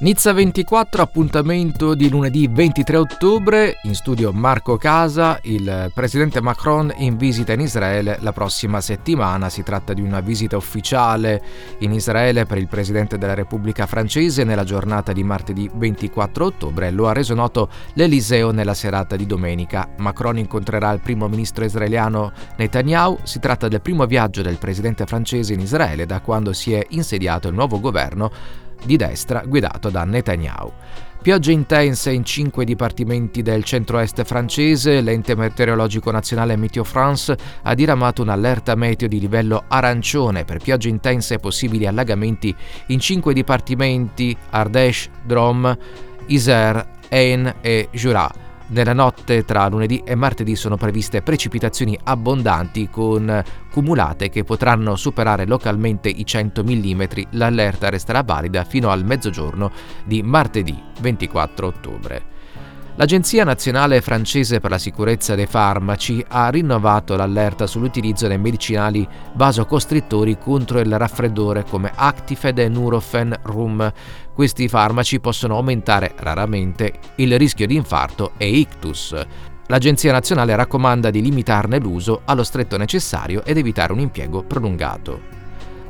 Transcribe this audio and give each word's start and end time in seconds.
Nizza 0.00 0.32
24, 0.32 1.02
appuntamento 1.02 1.96
di 1.96 2.08
lunedì 2.08 2.46
23 2.46 2.96
ottobre, 2.96 3.80
in 3.82 3.96
studio 3.96 4.32
Marco 4.32 4.76
Casa, 4.76 5.40
il 5.42 5.90
presidente 5.92 6.40
Macron 6.40 6.94
in 6.98 7.16
visita 7.16 7.52
in 7.52 7.58
Israele 7.58 8.16
la 8.20 8.30
prossima 8.32 8.80
settimana. 8.80 9.48
Si 9.48 9.64
tratta 9.64 9.94
di 9.94 10.00
una 10.00 10.20
visita 10.20 10.56
ufficiale 10.56 11.42
in 11.78 11.92
Israele 11.92 12.44
per 12.44 12.58
il 12.58 12.68
presidente 12.68 13.18
della 13.18 13.34
Repubblica 13.34 13.86
francese 13.86 14.44
nella 14.44 14.62
giornata 14.62 15.12
di 15.12 15.24
martedì 15.24 15.68
24 15.74 16.44
ottobre. 16.44 16.92
Lo 16.92 17.08
ha 17.08 17.12
reso 17.12 17.34
noto 17.34 17.68
l'Eliseo 17.94 18.52
nella 18.52 18.74
serata 18.74 19.16
di 19.16 19.26
domenica. 19.26 19.88
Macron 19.96 20.38
incontrerà 20.38 20.92
il 20.92 21.00
primo 21.00 21.26
ministro 21.26 21.64
israeliano 21.64 22.30
Netanyahu. 22.56 23.18
Si 23.24 23.40
tratta 23.40 23.66
del 23.66 23.80
primo 23.80 24.06
viaggio 24.06 24.42
del 24.42 24.58
presidente 24.58 25.06
francese 25.06 25.54
in 25.54 25.60
Israele 25.60 26.06
da 26.06 26.20
quando 26.20 26.52
si 26.52 26.72
è 26.72 26.86
insediato 26.90 27.48
il 27.48 27.54
nuovo 27.54 27.80
governo 27.80 28.66
di 28.84 28.96
destra 28.96 29.42
guidato 29.46 29.90
da 29.90 30.04
Netanyahu. 30.04 30.72
Piogge 31.20 31.50
intense 31.50 32.12
in 32.12 32.24
cinque 32.24 32.64
dipartimenti 32.64 33.42
del 33.42 33.64
centro-est 33.64 34.22
francese, 34.22 35.00
l'ente 35.00 35.34
meteorologico 35.34 36.12
nazionale 36.12 36.54
Meteo 36.54 36.84
France 36.84 37.36
ha 37.62 37.74
diramato 37.74 38.22
un'allerta 38.22 38.76
meteo 38.76 39.08
di 39.08 39.18
livello 39.18 39.64
arancione. 39.66 40.44
Per 40.44 40.58
piogge 40.58 40.88
intense 40.88 41.34
e 41.34 41.38
possibili 41.38 41.86
allagamenti 41.86 42.54
in 42.86 43.00
cinque 43.00 43.34
dipartimenti 43.34 44.34
Ardèche, 44.50 45.10
Drôme, 45.24 45.76
Isère, 46.26 46.86
Ain 47.10 47.52
e 47.60 47.88
Jura 47.90 48.46
nella 48.68 48.92
notte 48.92 49.44
tra 49.44 49.66
lunedì 49.68 50.02
e 50.04 50.14
martedì 50.14 50.54
sono 50.54 50.76
previste 50.76 51.22
precipitazioni 51.22 51.98
abbondanti 52.04 52.88
con 52.90 53.42
cumulate 53.70 54.28
che 54.28 54.44
potranno 54.44 54.94
superare 54.96 55.46
localmente 55.46 56.08
i 56.08 56.26
100 56.26 56.64
mm. 56.64 57.02
L'allerta 57.30 57.88
resterà 57.88 58.22
valida 58.22 58.64
fino 58.64 58.90
al 58.90 59.04
mezzogiorno 59.04 59.70
di 60.04 60.22
martedì 60.22 60.78
24 61.00 61.66
ottobre. 61.66 62.37
L'Agenzia 62.98 63.44
nazionale 63.44 64.00
francese 64.00 64.58
per 64.58 64.70
la 64.70 64.78
sicurezza 64.78 65.36
dei 65.36 65.46
farmaci 65.46 66.24
ha 66.30 66.48
rinnovato 66.48 67.14
l'allerta 67.14 67.68
sull'utilizzo 67.68 68.26
dei 68.26 68.38
medicinali 68.38 69.06
vasocostrittori 69.34 70.36
contro 70.36 70.80
il 70.80 70.98
raffreddore 70.98 71.62
come 71.62 71.92
Actifed 71.94 72.58
e 72.58 72.68
Nurofen 72.68 73.38
Rum. 73.42 73.88
Questi 74.34 74.66
farmaci 74.66 75.20
possono 75.20 75.54
aumentare 75.54 76.12
raramente 76.16 76.94
il 77.16 77.38
rischio 77.38 77.68
di 77.68 77.76
infarto 77.76 78.32
e 78.36 78.48
ictus. 78.48 79.14
L'Agenzia 79.68 80.10
nazionale 80.10 80.56
raccomanda 80.56 81.10
di 81.10 81.22
limitarne 81.22 81.78
l'uso 81.78 82.22
allo 82.24 82.42
stretto 82.42 82.76
necessario 82.76 83.44
ed 83.44 83.58
evitare 83.58 83.92
un 83.92 84.00
impiego 84.00 84.42
prolungato. 84.42 85.37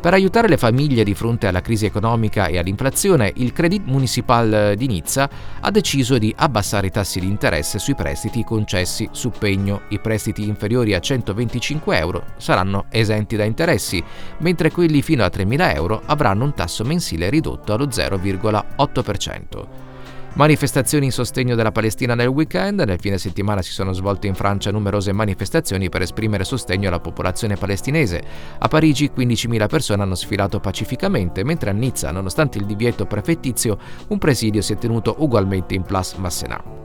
Per 0.09 0.17
aiutare 0.17 0.48
le 0.48 0.56
famiglie 0.56 1.05
di 1.05 1.12
fronte 1.12 1.48
alla 1.48 1.61
crisi 1.61 1.84
economica 1.84 2.47
e 2.47 2.56
all'inflazione, 2.56 3.31
il 3.37 3.53
Credit 3.53 3.84
Municipal 3.84 4.73
di 4.75 4.87
Nizza 4.87 5.28
ha 5.61 5.70
deciso 5.70 6.17
di 6.17 6.34
abbassare 6.34 6.87
i 6.87 6.91
tassi 6.91 7.20
di 7.20 7.27
interesse 7.27 7.78
sui 7.78 7.95
prestiti 7.95 8.42
concessi 8.42 9.06
su 9.12 9.31
pegno. 9.39 9.83
I 9.89 10.00
prestiti 10.00 10.48
inferiori 10.48 10.95
a 10.95 10.98
125 10.98 11.98
euro 11.98 12.25
saranno 12.39 12.87
esenti 12.89 13.37
da 13.37 13.45
interessi, 13.45 14.03
mentre 14.39 14.70
quelli 14.70 15.03
fino 15.03 15.25
a 15.25 15.31
3.000 15.31 15.75
euro 15.75 16.00
avranno 16.06 16.45
un 16.45 16.55
tasso 16.55 16.84
mensile 16.84 17.28
ridotto 17.28 17.75
allo 17.75 17.89
0,8%. 17.89 19.88
Manifestazioni 20.34 21.07
in 21.07 21.11
sostegno 21.11 21.57
della 21.57 21.73
Palestina 21.73 22.15
nel 22.15 22.29
weekend. 22.29 22.81
Nel 22.81 23.01
fine 23.01 23.19
settimana 23.19 23.61
si 23.61 23.73
sono 23.73 23.93
svolte 23.93 24.29
in 24.29 24.34
Francia 24.34 24.71
numerose 24.71 25.12
manifestazioni 25.12 25.89
per 25.89 26.03
esprimere 26.03 26.45
sostegno 26.45 26.89
alla 26.89 27.01
popolazione 27.01 27.57
palestinese. 27.57 28.23
A 28.59 28.69
Parigi 28.69 29.11
15.000 29.15 29.67
persone 29.67 30.03
hanno 30.03 30.15
sfilato 30.15 30.61
pacificamente, 30.61 31.43
mentre 31.43 31.71
a 31.71 31.73
Nizza, 31.73 32.12
nonostante 32.12 32.59
il 32.59 32.67
divieto 32.67 33.06
prefettizio, 33.06 33.79
un 34.09 34.19
presidio 34.19 34.62
si 34.62 34.75
è 34.75 34.77
tenuto 34.77 35.17
ugualmente 35.19 35.75
in 35.75 35.83
Place 35.83 36.17
Massenat. 36.19 36.78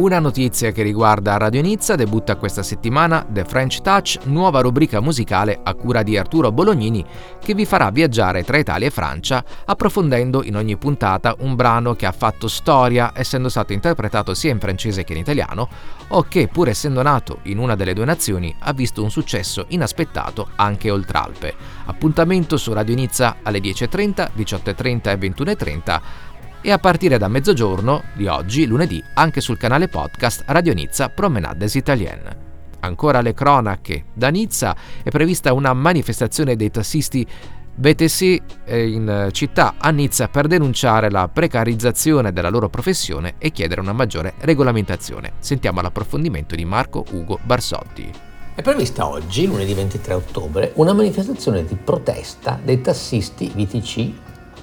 Una 0.00 0.18
notizia 0.18 0.72
che 0.72 0.82
riguarda 0.82 1.36
Radio 1.36 1.60
Nizza 1.60 1.94
debutta 1.94 2.36
questa 2.36 2.62
settimana 2.62 3.26
The 3.28 3.44
French 3.44 3.82
Touch, 3.82 4.20
nuova 4.24 4.62
rubrica 4.62 4.98
musicale 4.98 5.60
a 5.62 5.74
cura 5.74 6.02
di 6.02 6.16
Arturo 6.16 6.50
Bolognini 6.50 7.04
che 7.38 7.52
vi 7.52 7.66
farà 7.66 7.90
viaggiare 7.90 8.42
tra 8.42 8.56
Italia 8.56 8.86
e 8.86 8.90
Francia 8.90 9.44
approfondendo 9.66 10.42
in 10.42 10.56
ogni 10.56 10.78
puntata 10.78 11.34
un 11.40 11.54
brano 11.54 11.94
che 11.96 12.06
ha 12.06 12.12
fatto 12.12 12.48
storia 12.48 13.12
essendo 13.14 13.50
stato 13.50 13.74
interpretato 13.74 14.32
sia 14.32 14.50
in 14.50 14.58
francese 14.58 15.04
che 15.04 15.12
in 15.12 15.18
italiano 15.18 15.68
o 16.08 16.22
che 16.22 16.48
pur 16.48 16.68
essendo 16.70 17.02
nato 17.02 17.40
in 17.42 17.58
una 17.58 17.76
delle 17.76 17.92
due 17.92 18.06
nazioni 18.06 18.56
ha 18.60 18.72
visto 18.72 19.02
un 19.02 19.10
successo 19.10 19.66
inaspettato 19.68 20.48
anche 20.56 20.90
oltre 20.90 21.18
Alpe. 21.18 21.54
Appuntamento 21.84 22.56
su 22.56 22.72
Radio 22.72 22.94
Nizza 22.94 23.36
alle 23.42 23.58
10.30, 23.58 24.30
18.30 24.34 25.10
e 25.10 25.18
21.30 25.18 26.00
e 26.62 26.70
a 26.70 26.78
partire 26.78 27.18
da 27.18 27.28
mezzogiorno 27.28 28.02
di 28.14 28.26
oggi, 28.26 28.66
lunedì, 28.66 29.02
anche 29.14 29.40
sul 29.40 29.56
canale 29.56 29.88
podcast 29.88 30.44
Radio 30.46 30.74
Nizza 30.74 31.08
Promenades 31.08 31.74
Italienne. 31.74 32.48
Ancora 32.80 33.20
le 33.20 33.34
cronache. 33.34 34.04
Da 34.12 34.28
Nizza 34.28 34.76
è 35.02 35.10
prevista 35.10 35.52
una 35.52 35.72
manifestazione 35.72 36.56
dei 36.56 36.70
tassisti 36.70 37.26
BTC 37.74 38.42
eh, 38.64 38.88
in 38.88 39.28
città 39.32 39.74
a 39.78 39.90
Nizza 39.90 40.28
per 40.28 40.46
denunciare 40.46 41.10
la 41.10 41.28
precarizzazione 41.28 42.32
della 42.32 42.50
loro 42.50 42.68
professione 42.68 43.34
e 43.38 43.50
chiedere 43.52 43.80
una 43.80 43.92
maggiore 43.92 44.34
regolamentazione. 44.40 45.32
Sentiamo 45.38 45.80
l'approfondimento 45.80 46.54
di 46.54 46.64
Marco 46.64 47.04
Ugo 47.12 47.38
Barsotti. 47.42 48.10
È 48.54 48.62
prevista 48.62 49.08
oggi, 49.08 49.46
lunedì 49.46 49.72
23 49.72 50.12
ottobre, 50.12 50.72
una 50.74 50.92
manifestazione 50.92 51.64
di 51.64 51.76
protesta 51.76 52.60
dei 52.62 52.82
tassisti 52.82 53.50
VTC 53.54 54.12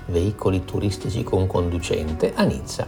veicoli 0.08 0.66
turistici 0.66 1.24
con 1.24 1.48
conducente 1.48 2.34
a 2.36 2.44
Nizza. 2.44 2.86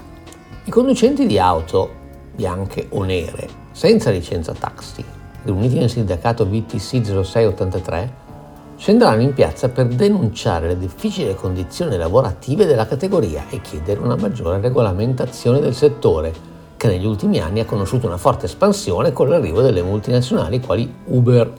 I 0.66 0.69
conducenti 0.72 1.25
di 1.25 1.40
auto 1.40 1.90
bianche 2.35 2.88
o 2.90 3.03
nere 3.03 3.68
senza 3.72 4.09
licenza 4.09 4.53
taxi, 4.53 5.03
riuniti 5.44 5.78
nel 5.78 5.90
sindacato 5.90 6.46
VTC 6.46 7.02
0683, 7.24 8.13
scenderanno 8.75 9.22
in 9.22 9.34
piazza 9.34 9.69
per 9.69 9.88
denunciare 9.88 10.68
le 10.68 10.78
difficili 10.78 11.34
condizioni 11.35 11.96
lavorative 11.97 12.66
della 12.66 12.88
categoria 12.88 13.46
e 13.50 13.62
chiedere 13.62 14.00
una 14.00 14.16
maggiore 14.16 14.59
regolamentazione 14.59 15.59
del 15.59 15.75
settore, 15.75 16.34
che 16.75 16.88
negli 16.88 17.06
ultimi 17.06 17.40
anni 17.40 17.59
ha 17.59 17.66
conosciuto 17.66 18.08
una 18.08 18.18
forte 18.18 18.46
espansione 18.46 19.12
con 19.12 19.29
l'arrivo 19.29 19.62
delle 19.62 19.81
multinazionali 19.81 20.59
quali 20.62 20.94
Uber. 21.06 21.52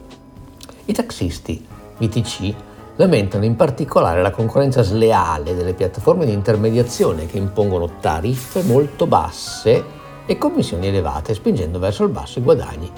I 0.87 0.93
taxisti 0.93 1.67
VTC 1.99 2.55
lamentano 3.01 3.47
in 3.47 3.57
particolare 3.57 4.21
la 4.21 4.31
concorrenza 4.31 4.83
sleale 4.83 5.55
delle 5.55 5.73
piattaforme 5.73 6.27
di 6.27 6.35
intermediazione 6.35 7.25
che 7.25 7.39
impongono 7.39 7.93
tariffe 7.99 8.63
molto 8.63 9.07
basse 9.07 9.83
e 10.27 10.37
commissioni 10.37 10.89
elevate, 10.89 11.33
spingendo 11.33 11.79
verso 11.79 12.05
il 12.05 12.11
basso 12.11 12.41
i 12.41 12.43
guadagni. 12.43 12.93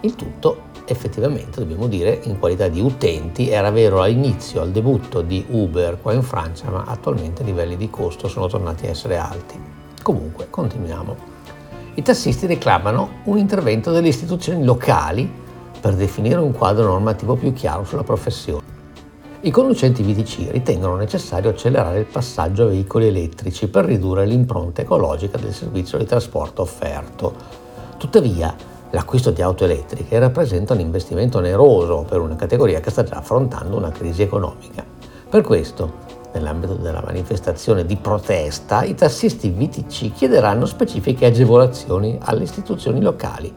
Il 0.00 0.16
tutto 0.16 0.72
effettivamente, 0.86 1.60
dobbiamo 1.60 1.88
dire, 1.88 2.20
in 2.24 2.38
qualità 2.38 2.68
di 2.68 2.80
utenti 2.80 3.50
era 3.50 3.70
vero 3.70 4.00
all'inizio, 4.00 4.62
al 4.62 4.70
debutto 4.70 5.20
di 5.20 5.44
Uber 5.46 5.98
qua 6.00 6.14
in 6.14 6.22
Francia, 6.22 6.70
ma 6.70 6.84
attualmente 6.86 7.42
i 7.42 7.46
livelli 7.46 7.76
di 7.76 7.90
costo 7.90 8.28
sono 8.28 8.46
tornati 8.46 8.86
a 8.86 8.90
essere 8.90 9.18
alti. 9.18 9.60
Comunque, 10.02 10.46
continuiamo. 10.48 11.16
I 11.96 12.02
tassisti 12.02 12.46
reclamano 12.46 13.20
un 13.24 13.36
intervento 13.36 13.90
delle 13.90 14.08
istituzioni 14.08 14.64
locali 14.64 15.42
per 15.84 15.96
definire 15.96 16.38
un 16.40 16.52
quadro 16.52 16.86
normativo 16.86 17.34
più 17.34 17.52
chiaro 17.52 17.84
sulla 17.84 18.04
professione. 18.04 18.62
I 19.42 19.50
conducenti 19.50 20.02
VTC 20.02 20.50
ritengono 20.50 20.96
necessario 20.96 21.50
accelerare 21.50 21.98
il 21.98 22.06
passaggio 22.06 22.62
a 22.62 22.68
veicoli 22.68 23.08
elettrici 23.08 23.68
per 23.68 23.84
ridurre 23.84 24.24
l'impronta 24.24 24.80
ecologica 24.80 25.36
del 25.36 25.52
servizio 25.52 25.98
di 25.98 26.06
trasporto 26.06 26.62
offerto. 26.62 27.34
Tuttavia, 27.98 28.56
l'acquisto 28.92 29.30
di 29.30 29.42
auto 29.42 29.64
elettriche 29.64 30.18
rappresenta 30.18 30.72
un 30.72 30.80
investimento 30.80 31.36
oneroso 31.36 32.06
per 32.08 32.20
una 32.20 32.36
categoria 32.36 32.80
che 32.80 32.88
sta 32.88 33.02
già 33.02 33.16
affrontando 33.16 33.76
una 33.76 33.90
crisi 33.90 34.22
economica. 34.22 34.82
Per 35.28 35.42
questo, 35.42 35.92
nell'ambito 36.32 36.76
della 36.76 37.02
manifestazione 37.04 37.84
di 37.84 37.96
protesta, 37.96 38.84
i 38.84 38.94
tassisti 38.94 39.50
VTC 39.50 40.14
chiederanno 40.14 40.64
specifiche 40.64 41.26
agevolazioni 41.26 42.18
alle 42.22 42.44
istituzioni 42.44 43.02
locali. 43.02 43.52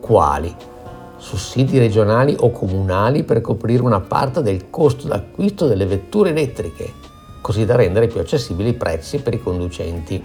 Quali? 0.00 0.52
Sussidi 1.18 1.78
regionali 1.78 2.34
o 2.38 2.50
comunali 2.50 3.24
per 3.24 3.40
coprire 3.40 3.82
una 3.82 4.00
parte 4.00 4.40
del 4.40 4.70
costo 4.70 5.08
d'acquisto 5.08 5.66
delle 5.66 5.84
vetture 5.84 6.30
elettriche, 6.30 6.92
così 7.40 7.64
da 7.64 7.76
rendere 7.76 8.06
più 8.06 8.20
accessibili 8.20 8.70
i 8.70 8.74
prezzi 8.74 9.18
per 9.18 9.34
i 9.34 9.42
conducenti. 9.42 10.22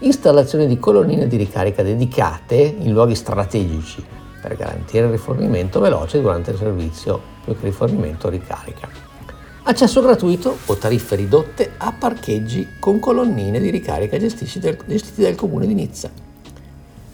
Installazione 0.00 0.66
di 0.66 0.78
colonnine 0.78 1.28
di 1.28 1.36
ricarica 1.36 1.82
dedicate 1.82 2.56
in 2.56 2.92
luoghi 2.92 3.14
strategici 3.14 4.04
per 4.40 4.56
garantire 4.56 5.06
il 5.06 5.12
rifornimento 5.12 5.80
veloce 5.80 6.20
durante 6.20 6.50
il 6.50 6.58
servizio, 6.58 7.20
più 7.44 7.58
che 7.58 7.66
rifornimento 7.66 8.28
ricarica. 8.28 8.88
Accesso 9.66 10.02
gratuito 10.02 10.58
o 10.66 10.76
tariffe 10.76 11.16
ridotte 11.16 11.72
a 11.78 11.92
parcheggi 11.92 12.76
con 12.78 12.98
colonnine 12.98 13.60
di 13.60 13.70
ricarica 13.70 14.18
gestiti 14.18 15.22
dal 15.22 15.34
comune 15.34 15.66
di 15.66 15.72
Nizza. 15.72 16.10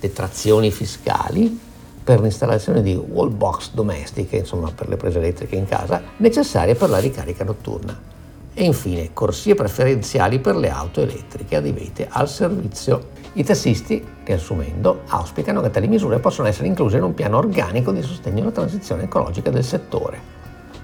Detrazioni 0.00 0.72
fiscali 0.72 1.68
per 2.02 2.20
l'installazione 2.20 2.82
di 2.82 2.94
wall 2.94 3.34
box 3.36 3.70
domestiche, 3.72 4.36
insomma 4.36 4.70
per 4.74 4.88
le 4.88 4.96
prese 4.96 5.18
elettriche 5.18 5.56
in 5.56 5.66
casa, 5.66 6.02
necessarie 6.16 6.74
per 6.74 6.90
la 6.90 6.98
ricarica 6.98 7.44
notturna. 7.44 8.18
e 8.54 8.64
infine 8.64 9.10
corsie 9.12 9.54
preferenziali 9.54 10.38
per 10.40 10.56
le 10.56 10.70
auto 10.70 11.00
elettriche 11.00 11.56
adibite 11.56 12.06
al 12.10 12.28
servizio. 12.28 13.18
I 13.34 13.44
tassisti, 13.44 14.04
riassumendo, 14.24 15.02
auspicano 15.06 15.60
che 15.60 15.70
tali 15.70 15.86
misure 15.86 16.18
possano 16.18 16.48
essere 16.48 16.66
incluse 16.66 16.96
in 16.96 17.04
un 17.04 17.14
piano 17.14 17.38
organico 17.38 17.92
di 17.92 18.02
sostegno 18.02 18.42
alla 18.42 18.50
transizione 18.50 19.04
ecologica 19.04 19.50
del 19.50 19.64
settore. 19.64 20.38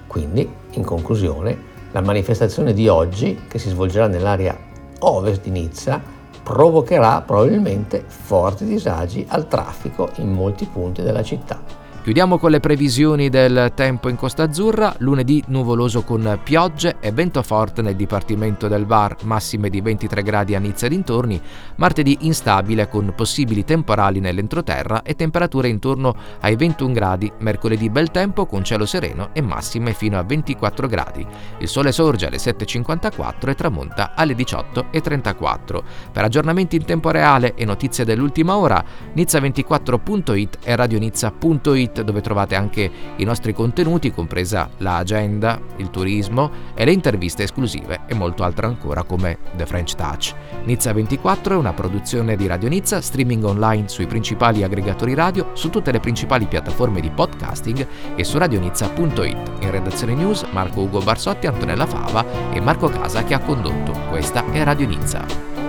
Quindi, 0.07 0.49
in 0.71 0.83
conclusione, 0.83 1.75
la 1.91 2.01
manifestazione 2.01 2.73
di 2.73 2.87
oggi, 2.87 3.41
che 3.47 3.59
si 3.59 3.69
svolgerà 3.69 4.07
nell'area 4.07 4.57
ovest 4.99 5.41
di 5.43 5.49
Nizza, 5.49 6.01
provocherà 6.47 7.21
probabilmente 7.23 8.05
forti 8.07 8.63
disagi 8.63 9.25
al 9.27 9.49
traffico 9.49 10.11
in 10.19 10.31
molti 10.31 10.65
punti 10.65 11.01
della 11.01 11.21
città. 11.21 11.59
Chiudiamo 12.07 12.37
con 12.37 12.51
le 12.51 12.61
previsioni 12.61 13.27
del 13.27 13.73
tempo 13.75 14.07
in 14.07 14.15
Costa 14.15 14.43
Azzurra, 14.43 14.95
lunedì 14.99 15.43
nuvoloso 15.47 16.03
con 16.03 16.39
piogge 16.41 16.95
e 17.01 17.11
vento 17.11 17.43
forte 17.43 17.81
nel 17.81 17.97
dipartimento 17.97 18.69
del 18.69 18.85
Var, 18.85 19.17
massime 19.23 19.69
di 19.69 19.81
23 19.81 20.23
gradi 20.23 20.55
a 20.55 20.59
Nizza 20.59 20.85
e 20.85 20.89
dintorni, 20.89 21.41
martedì 21.75 22.19
instabile 22.21 22.87
con 22.87 23.11
possibili 23.13 23.65
temporali 23.65 24.21
nell'entroterra 24.21 25.01
e 25.01 25.15
temperature 25.15 25.67
intorno 25.67 26.15
ai 26.39 26.55
21 26.55 26.93
gradi, 26.93 27.29
mercoledì 27.39 27.89
bel 27.89 28.09
tempo 28.09 28.45
con 28.45 28.63
cielo 28.63 28.85
sereno 28.85 29.31
e 29.33 29.41
massime 29.41 29.91
fino 29.91 30.17
a 30.17 30.23
24 30.23 30.87
gradi. 30.87 31.27
Il 31.57 31.67
sole 31.67 31.91
sorge 31.91 32.27
alle 32.27 32.37
7.54 32.37 33.49
e 33.49 33.55
tramonta 33.55 34.13
alle 34.15 34.33
18.34. 34.33 35.83
Per 36.13 36.23
aggiornamenti 36.23 36.77
in 36.77 36.85
tempo 36.85 37.11
reale 37.11 37.53
e 37.55 37.65
notizie 37.65 38.05
dell'ultima 38.05 38.55
ora, 38.55 38.81
nizza24.it 39.13 40.59
e 40.63 40.73
radionizza.it 40.73 41.95
dove 42.03 42.21
trovate 42.21 42.55
anche 42.55 42.89
i 43.15 43.23
nostri 43.23 43.53
contenuti, 43.53 44.11
compresa 44.11 44.69
l'agenda, 44.77 45.59
il 45.77 45.89
turismo 45.89 46.49
e 46.73 46.85
le 46.85 46.91
interviste 46.91 47.43
esclusive 47.43 48.01
e 48.07 48.13
molto 48.13 48.43
altro 48.43 48.67
ancora 48.67 49.03
come 49.03 49.37
The 49.55 49.65
French 49.65 49.95
Touch. 49.95 50.33
Nizza 50.63 50.93
24 50.93 51.55
è 51.55 51.57
una 51.57 51.73
produzione 51.73 52.35
di 52.35 52.47
Radio 52.47 52.69
Nizza, 52.69 53.01
streaming 53.01 53.43
online 53.43 53.87
sui 53.87 54.07
principali 54.07 54.63
aggregatori 54.63 55.13
radio, 55.13 55.51
su 55.53 55.69
tutte 55.69 55.91
le 55.91 55.99
principali 55.99 56.45
piattaforme 56.45 57.01
di 57.01 57.09
podcasting 57.09 57.87
e 58.15 58.23
su 58.23 58.37
radionizza.it. 58.37 59.51
In 59.59 59.71
redazione 59.71 60.13
news 60.13 60.45
Marco 60.51 60.81
Ugo 60.81 60.99
Barsotti, 60.99 61.47
Antonella 61.47 61.85
Fava 61.85 62.25
e 62.51 62.59
Marco 62.59 62.89
Casa 62.89 63.23
che 63.23 63.33
ha 63.33 63.39
condotto. 63.39 63.91
Questa 64.09 64.43
è 64.51 64.63
Radio 64.63 64.87
Nizza. 64.87 65.66